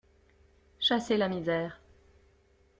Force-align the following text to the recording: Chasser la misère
Chasser 0.79 1.15
la 1.15 1.29
misère 1.29 1.79